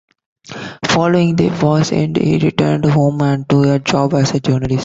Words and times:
Following 0.87 1.35
the 1.35 1.49
war's 1.61 1.91
end, 1.91 2.17
he 2.17 2.39
returned 2.39 2.85
home 2.85 3.21
and 3.21 3.47
to 3.49 3.75
a 3.75 3.77
job 3.77 4.15
as 4.15 4.33
a 4.33 4.39
journalist. 4.39 4.79